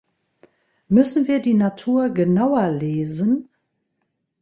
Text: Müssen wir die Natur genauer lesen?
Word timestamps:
Müssen 0.89 1.27
wir 1.27 1.39
die 1.43 1.53
Natur 1.53 2.09
genauer 2.09 2.71
lesen? 2.71 3.49